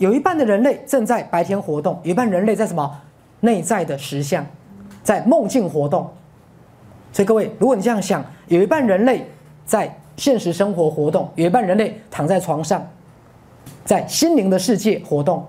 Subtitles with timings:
[0.00, 2.90] 有一半的人类正在白天活动，有一半人类在什么
[3.40, 4.44] 内在的实相，
[5.02, 6.10] 在梦境活动。
[7.12, 9.26] 所以各位，如果你这样想，有一半人类
[9.66, 12.82] 在现实生活活动，有一半人类躺在床上，
[13.84, 15.46] 在心灵的世界活动。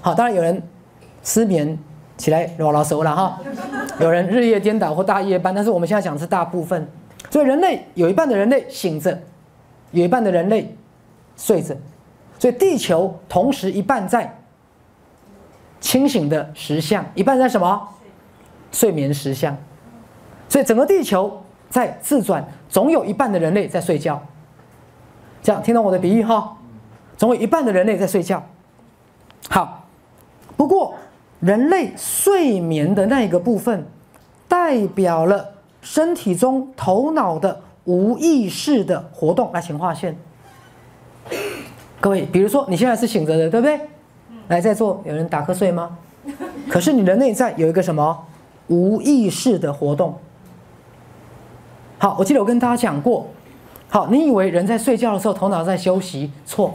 [0.00, 0.62] 好，当然有人
[1.24, 1.76] 失眠
[2.16, 3.40] 起来老老熟了哈，
[3.98, 6.86] 有人日夜颠倒或大夜班，但是我们现在讲的是大部分。
[7.28, 9.18] 所以人类有一半的人类醒着，
[9.90, 10.72] 有一半的人类
[11.36, 11.74] 睡着。
[12.40, 14.40] 所以地球同时一半在
[15.78, 17.88] 清醒的实相，一半在什么
[18.72, 19.54] 睡眠实相。
[20.48, 24.22] 所以整个地球在自转，总有一半的人类在睡觉。
[25.42, 26.56] 这样听懂我的比喻哈？
[27.18, 28.42] 总有一半的人类在睡觉。
[29.50, 29.86] 好，
[30.56, 30.94] 不过
[31.40, 33.86] 人类睡眠的那个部分，
[34.48, 39.52] 代表了身体中头脑的无意识的活动。
[39.52, 40.18] 来，请画线。
[42.00, 43.78] 各位，比如说你现在是醒着的，对不对？
[44.48, 45.98] 来，在座有人打瞌睡吗？
[46.68, 48.26] 可是你的内在有一个什么
[48.68, 50.18] 无意识的活动？
[51.98, 53.26] 好，我记得我跟大家讲过，
[53.88, 56.74] 好，你以为人在睡觉的时候头脑在休息，错，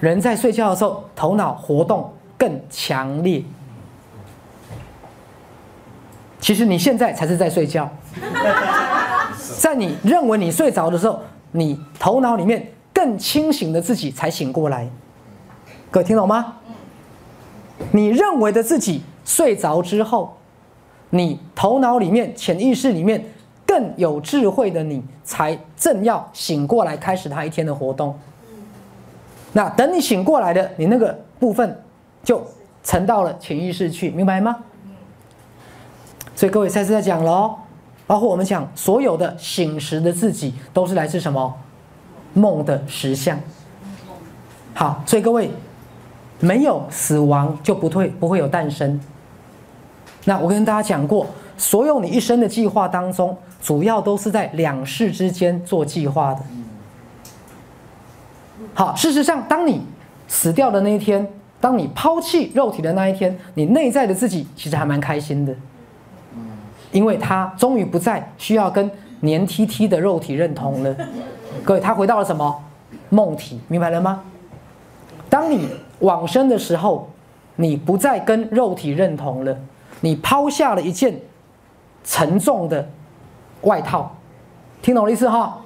[0.00, 3.42] 人在睡觉的时候头脑活动更强烈。
[6.40, 7.88] 其实你现在才是在睡觉，
[9.58, 11.20] 在你认为你睡着的时候，
[11.52, 12.66] 你头脑里面
[13.04, 14.88] 更清醒的自己才醒过来。
[15.90, 16.54] 各位听懂吗？
[17.92, 20.34] 你认为的自己睡着之后，
[21.10, 23.22] 你头脑里面潜意识里面。
[23.66, 28.16] 更有智慧的你，才正要醒过来，开始他一天的活动。
[29.52, 31.82] 那等你醒过来的，你那个部分
[32.22, 32.46] 就
[32.84, 34.56] 沉到了潜意识去，明白吗？
[36.36, 37.56] 所以各位再次在讲喽，
[38.06, 41.52] 包括我们讲所有的醒时的自己，都是来自什么
[42.34, 43.38] 梦的实相。
[44.74, 45.50] 好，所以各位
[46.40, 49.00] 没有死亡，就不会不会有诞生。
[50.26, 53.34] 那我跟大家讲过，所有你一生的计划当中。
[53.62, 56.40] 主要都是在两世之间做计划的。
[58.74, 59.80] 好，事实上，当你
[60.28, 61.26] 死掉的那一天，
[61.62, 65.54] 当你抛弃肉体的那一天，你内在的自己其实还蛮开心的，
[66.92, 68.90] 因为他终于不再需要跟
[69.20, 70.94] 黏 T T 的肉体认同了。
[71.64, 72.62] 各位，他回到了什么
[73.08, 73.60] 梦体？
[73.68, 74.22] 明白了吗？
[75.30, 75.68] 当你
[76.00, 77.08] 往生的时候，
[77.56, 79.56] 你不再跟肉体认同了，
[80.00, 81.18] 你抛下了一件
[82.04, 82.86] 沉重的。
[83.62, 84.14] 外套，
[84.82, 85.58] 听懂我意思哈？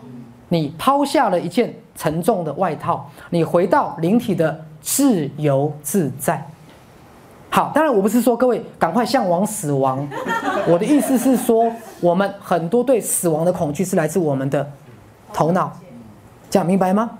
[0.50, 6.46] 你抛下了一件沉重的外套，你回到灵体的自由自在。
[7.50, 10.06] 好，当然我不是说各位赶快向往死亡，
[10.68, 11.68] 我的意思是说，
[12.00, 14.70] 我们很多对死亡的恐惧是来自我们的
[15.32, 15.72] 头脑，
[16.50, 17.10] 讲明白吗？